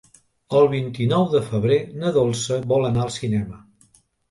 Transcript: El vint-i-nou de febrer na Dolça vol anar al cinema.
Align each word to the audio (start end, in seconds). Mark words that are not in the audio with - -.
El 0.59 0.63
vint-i-nou 0.71 1.25
de 1.35 1.41
febrer 1.51 1.77
na 2.05 2.15
Dolça 2.17 2.59
vol 2.75 2.91
anar 2.91 3.07
al 3.07 3.15
cinema. 3.21 3.63